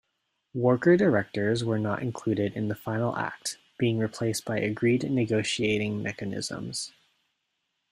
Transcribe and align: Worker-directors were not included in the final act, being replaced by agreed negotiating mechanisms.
Worker-directors 0.55 1.63
were 1.63 1.77
not 1.77 2.01
included 2.01 2.53
in 2.55 2.69
the 2.69 2.73
final 2.75 3.15
act, 3.15 3.59
being 3.77 3.99
replaced 3.99 4.43
by 4.45 4.57
agreed 4.57 5.03
negotiating 5.03 6.01
mechanisms. 6.01 6.91